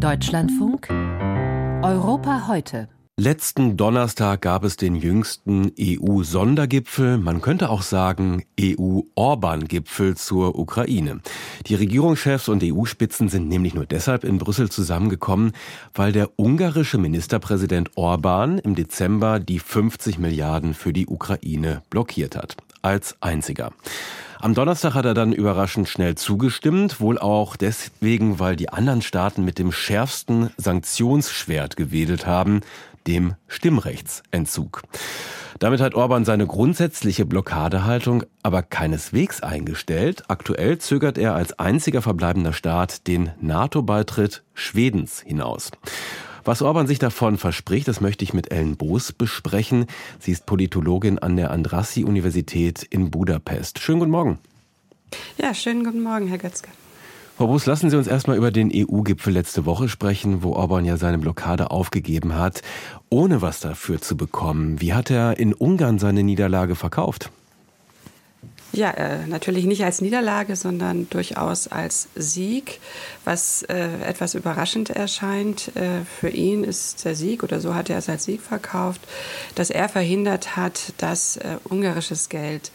[0.00, 2.88] Deutschlandfunk Europa heute.
[3.18, 11.20] Letzten Donnerstag gab es den jüngsten EU-Sondergipfel, man könnte auch sagen EU-Orban-Gipfel zur Ukraine.
[11.66, 15.52] Die Regierungschefs und EU-Spitzen sind nämlich nur deshalb in Brüssel zusammengekommen,
[15.92, 22.56] weil der ungarische Ministerpräsident Orban im Dezember die 50 Milliarden für die Ukraine blockiert hat.
[22.80, 23.72] Als einziger.
[24.42, 29.44] Am Donnerstag hat er dann überraschend schnell zugestimmt, wohl auch deswegen, weil die anderen Staaten
[29.44, 32.62] mit dem schärfsten Sanktionsschwert gewedelt haben,
[33.06, 34.82] dem Stimmrechtsentzug.
[35.58, 40.22] Damit hat Orban seine grundsätzliche Blockadehaltung aber keineswegs eingestellt.
[40.28, 45.70] Aktuell zögert er als einziger verbleibender Staat den NATO-Beitritt Schwedens hinaus.
[46.44, 49.86] Was Orban sich davon verspricht, das möchte ich mit Ellen Boos besprechen.
[50.18, 53.78] Sie ist Politologin an der Andrassi-Universität in Budapest.
[53.78, 54.38] Schönen guten Morgen.
[55.38, 56.68] Ja, schönen guten Morgen, Herr Götzke.
[57.36, 60.98] Frau Boos, lassen Sie uns erstmal über den EU-Gipfel letzte Woche sprechen, wo Orban ja
[60.98, 62.60] seine Blockade aufgegeben hat,
[63.08, 64.80] ohne was dafür zu bekommen.
[64.80, 67.30] Wie hat er in Ungarn seine Niederlage verkauft?
[68.72, 72.78] Ja, äh, natürlich nicht als Niederlage, sondern durchaus als Sieg,
[73.24, 75.74] was äh, etwas überraschend erscheint.
[75.76, 79.00] Äh, für ihn ist der Sieg, oder so hat er es als Sieg verkauft,
[79.56, 82.70] dass er verhindert hat, dass äh, ungarisches Geld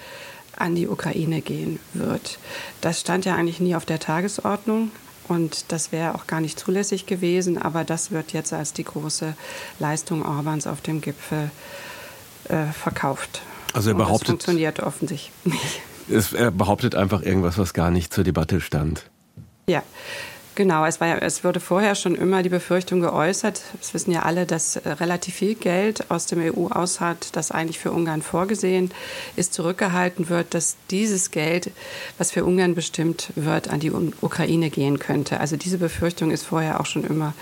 [0.57, 2.39] an die Ukraine gehen wird.
[2.81, 4.91] Das stand ja eigentlich nie auf der Tagesordnung.
[5.27, 9.33] Und das wäre auch gar nicht zulässig gewesen, aber das wird jetzt als die große
[9.80, 11.49] Leistung Orbans auf dem Gipfel
[12.47, 13.41] äh, verkauft.
[13.75, 14.29] Also er behauptet.
[14.29, 15.81] Und das funktioniert offensichtlich nicht.
[16.09, 19.09] Es, er behauptet einfach irgendwas, was gar nicht zur Debatte stand.
[19.67, 19.83] Ja,
[20.56, 24.22] Genau, es, war ja, es wurde vorher schon immer die Befürchtung geäußert, das wissen ja
[24.22, 28.92] alle, dass äh, relativ viel Geld aus dem EU-Haushalt, das eigentlich für Ungarn vorgesehen
[29.36, 31.72] ist, zurückgehalten wird, dass dieses Geld,
[32.17, 35.42] was für Ungarn bestimmt wird, an die Ukraine gehen könnte.
[35.42, 37.33] Also diese Befürchtung ist vorher auch schon immer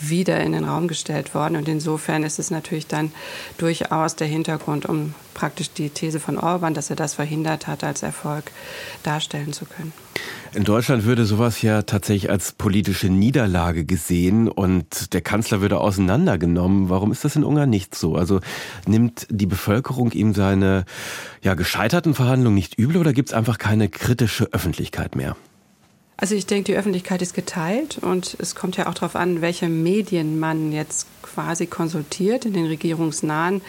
[0.00, 1.56] wieder in den Raum gestellt worden.
[1.56, 3.12] Und insofern ist es natürlich dann
[3.58, 8.02] durchaus der Hintergrund, um praktisch die These von Orban, dass er das verhindert hat, als
[8.02, 8.44] Erfolg
[9.02, 9.92] darstellen zu können.
[10.54, 16.88] In Deutschland würde sowas ja tatsächlich als politische Niederlage gesehen und der Kanzler würde auseinandergenommen.
[16.88, 18.16] Warum ist das in Ungarn nicht so?
[18.16, 18.40] Also
[18.86, 20.84] nimmt die Bevölkerung ihm seine
[21.42, 25.36] ja, gescheiterten Verhandlungen nicht übel oder gibt es einfach keine kritische Öffentlichkeit mehr?
[26.16, 29.68] Also ich denke, die Öffentlichkeit ist geteilt und es kommt ja auch darauf an, welche
[29.68, 32.44] Medien man jetzt quasi konsultiert.
[32.44, 33.62] In den regierungsnahen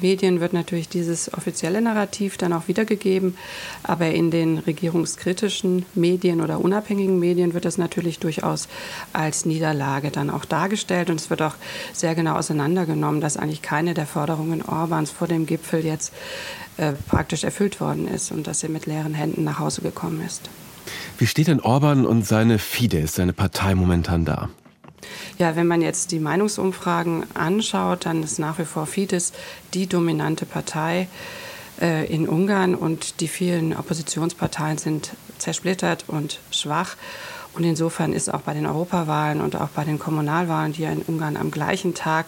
[0.00, 3.36] Medien wird natürlich dieses offizielle Narrativ dann auch wiedergegeben,
[3.82, 8.68] aber in den regierungskritischen Medien oder unabhängigen Medien wird das natürlich durchaus
[9.12, 11.54] als Niederlage dann auch dargestellt und es wird auch
[11.92, 16.14] sehr genau auseinandergenommen, dass eigentlich keine der Forderungen Orbans vor dem Gipfel jetzt
[16.78, 20.48] äh, praktisch erfüllt worden ist und dass er mit leeren Händen nach Hause gekommen ist.
[21.18, 24.48] Wie steht denn Orban und seine Fidesz, seine Partei momentan da?
[25.38, 29.32] Ja, wenn man jetzt die Meinungsumfragen anschaut, dann ist nach wie vor Fidesz
[29.74, 31.08] die dominante Partei
[31.80, 36.96] äh, in Ungarn und die vielen Oppositionsparteien sind zersplittert und schwach.
[37.52, 41.02] Und insofern ist auch bei den Europawahlen und auch bei den Kommunalwahlen, die ja in
[41.02, 42.26] Ungarn am gleichen Tag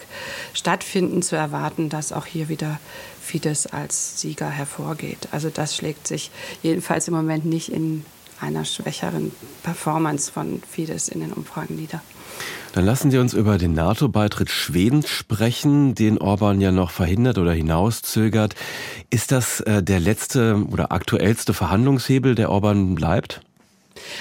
[0.53, 2.79] stattfinden, zu erwarten, dass auch hier wieder
[3.21, 5.29] Fidesz als Sieger hervorgeht.
[5.31, 6.29] Also das schlägt sich
[6.61, 8.05] jedenfalls im Moment nicht in
[8.43, 9.31] einer schwächeren
[9.63, 12.01] Performance von Fidesz in den Umfragen nieder.
[12.73, 17.53] Dann lassen Sie uns über den NATO-Beitritt Schwedens sprechen, den Orban ja noch verhindert oder
[17.53, 18.55] hinauszögert.
[19.11, 23.41] Ist das äh, der letzte oder aktuellste Verhandlungshebel, der Orban bleibt?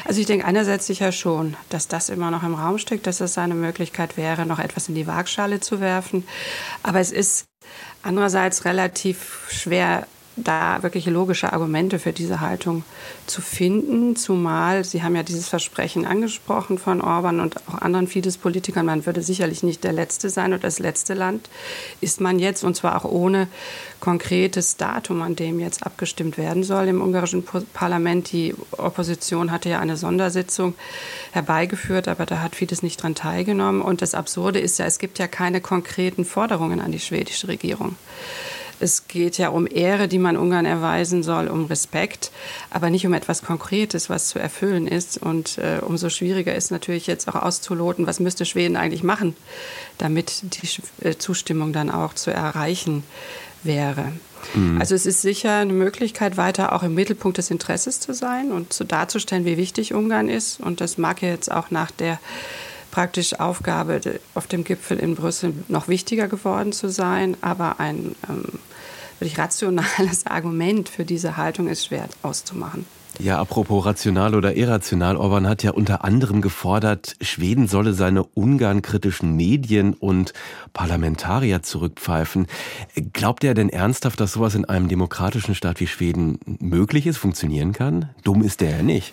[0.04, 3.38] Also ich denke einerseits sicher schon, dass das immer noch im Raum steckt, dass es
[3.38, 6.24] eine Möglichkeit wäre, noch etwas in die Waagschale zu werfen.
[6.82, 7.46] Aber es ist
[8.02, 10.06] andererseits relativ schwer
[10.36, 12.84] da wirklich logische Argumente für diese Haltung
[13.26, 18.86] zu finden, zumal Sie haben ja dieses Versprechen angesprochen von Orban und auch anderen Fidesz-Politikern,
[18.86, 21.50] man würde sicherlich nicht der Letzte sein oder das letzte Land,
[22.00, 23.48] ist man jetzt und zwar auch ohne
[24.00, 28.32] konkretes Datum, an dem jetzt abgestimmt werden soll im ungarischen Parlament.
[28.32, 30.74] Die Opposition hatte ja eine Sondersitzung
[31.32, 35.18] herbeigeführt, aber da hat Fidesz nicht dran teilgenommen und das Absurde ist ja, es gibt
[35.18, 37.96] ja keine konkreten Forderungen an die schwedische Regierung.
[38.82, 42.32] Es geht ja um Ehre, die man Ungarn erweisen soll, um Respekt,
[42.70, 45.18] aber nicht um etwas Konkretes, was zu erfüllen ist.
[45.18, 49.36] Und äh, umso schwieriger ist natürlich jetzt auch auszuloten, was müsste Schweden eigentlich machen,
[49.98, 53.04] damit die äh, Zustimmung dann auch zu erreichen
[53.62, 54.12] wäre.
[54.54, 54.80] Mhm.
[54.80, 58.72] Also es ist sicher eine Möglichkeit, weiter auch im Mittelpunkt des Interesses zu sein und
[58.72, 60.60] so darzustellen, wie wichtig Ungarn ist.
[60.60, 62.18] Und das mag jetzt auch nach der
[62.92, 64.00] praktisch Aufgabe
[64.34, 67.36] auf dem Gipfel in Brüssel noch wichtiger geworden zu sein.
[67.40, 68.44] Aber ein ähm,
[69.18, 72.86] wirklich rationales Argument für diese Haltung ist schwer auszumachen.
[73.18, 79.36] Ja, apropos rational oder irrational, Orban hat ja unter anderem gefordert, Schweden solle seine Ungarn-kritischen
[79.36, 80.32] Medien und
[80.72, 82.46] Parlamentarier zurückpfeifen.
[83.12, 87.72] Glaubt er denn ernsthaft, dass sowas in einem demokratischen Staat wie Schweden möglich ist, funktionieren
[87.72, 88.08] kann?
[88.24, 89.12] Dumm ist er ja nicht.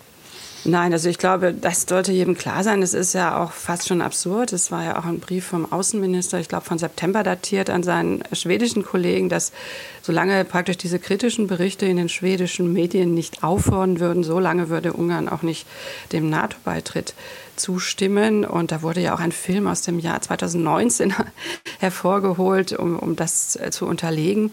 [0.65, 2.81] Nein, also ich glaube, das sollte jedem klar sein.
[2.81, 4.51] Es ist ja auch fast schon absurd.
[4.51, 8.23] Es war ja auch ein Brief vom Außenminister, ich glaube von September datiert, an seinen
[8.33, 9.53] schwedischen Kollegen, dass
[10.01, 15.29] solange praktisch diese kritischen Berichte in den schwedischen Medien nicht aufhören würden, solange würde Ungarn
[15.29, 15.65] auch nicht
[16.11, 17.13] dem NATO-Beitritt
[17.59, 18.45] zustimmen.
[18.45, 21.13] Und da wurde ja auch ein Film aus dem Jahr 2019
[21.79, 24.51] hervorgeholt, um, um das äh, zu unterlegen.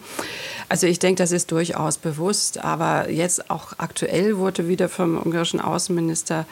[0.69, 2.63] Also ich denke, das ist durchaus bewusst.
[2.63, 6.45] Aber jetzt auch aktuell wurde wieder vom ungarischen Außenminister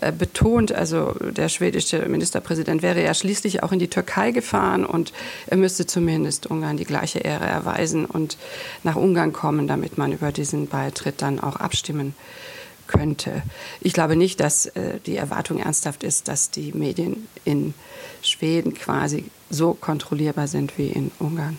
[0.00, 5.12] äh, betont, also der schwedische Ministerpräsident wäre ja schließlich auch in die Türkei gefahren und
[5.46, 8.36] er müsste zumindest Ungarn die gleiche Ehre erweisen und
[8.82, 12.14] nach Ungarn kommen, damit man über diesen Beitritt dann auch abstimmen
[12.86, 13.42] könnte.
[13.80, 17.74] Ich glaube nicht, dass äh, die Erwartung ernsthaft ist, dass die Medien in
[18.22, 21.58] Schweden quasi so kontrollierbar sind wie in Ungarn.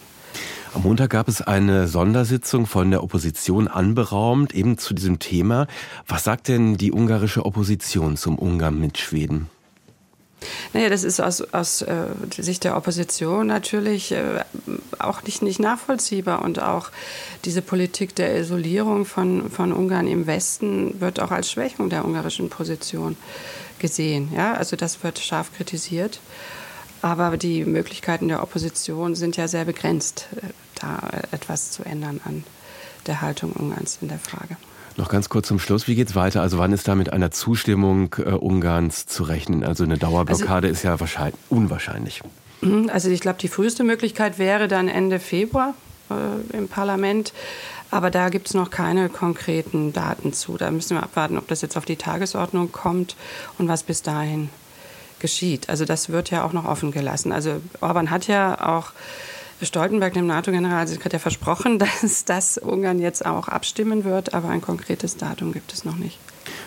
[0.74, 5.66] Am Montag gab es eine Sondersitzung von der Opposition anberaumt, eben zu diesem Thema.
[6.08, 9.50] Was sagt denn die ungarische Opposition zum Umgang mit Schweden?
[10.74, 12.08] Naja, das ist aus, aus äh,
[12.38, 14.44] Sicht der Opposition natürlich äh,
[15.00, 16.42] auch nicht, nicht nachvollziehbar.
[16.42, 16.90] Und auch
[17.46, 22.50] diese Politik der Isolierung von, von Ungarn im Westen wird auch als Schwächung der ungarischen
[22.50, 23.18] Position
[23.80, 24.32] gesehen.
[24.36, 24.54] Ja?
[24.54, 26.20] Also das wird scharf kritisiert.
[27.02, 30.48] Aber die Möglichkeiten der Opposition sind ja sehr begrenzt, äh,
[30.82, 32.44] da etwas zu ändern an
[33.06, 34.58] der Haltung Ungarns in der Frage.
[34.98, 36.42] Noch ganz kurz zum Schluss, wie geht es weiter?
[36.42, 39.64] Also wann ist da mit einer Zustimmung äh, Ungarns zu rechnen?
[39.64, 42.24] Also eine Dauerblockade also, ist ja wahrscheinlich, unwahrscheinlich.
[42.62, 45.76] Mhm, also ich glaube, die früheste Möglichkeit wäre dann Ende Februar
[46.10, 47.32] äh, im Parlament.
[47.92, 50.58] Aber da gibt es noch keine konkreten Daten zu.
[50.58, 53.16] Da müssen wir abwarten, ob das jetzt auf die Tagesordnung kommt
[53.60, 54.50] und was bis dahin
[55.20, 55.70] geschieht.
[55.70, 57.32] Also das wird ja auch noch offen gelassen.
[57.32, 58.92] Also Orban hat ja auch
[59.62, 65.54] Stoltenberg, dem NATO-Generalsekretär, versprochen, dass das Ungarn jetzt auch abstimmen wird, aber ein konkretes Datum
[65.54, 66.20] gibt es noch nicht.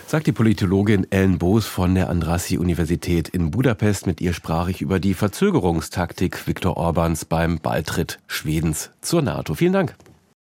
[0.06, 4.06] Sagt die Politologin Ellen Boos von der Andrassy-Universität in Budapest.
[4.06, 9.54] Mit ihr sprach ich über die Verzögerungstaktik Viktor Orbans beim Beitritt Schwedens zur NATO.
[9.54, 9.94] Vielen Dank.